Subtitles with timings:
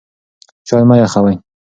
[0.67, 1.33] چای مه یخوئ.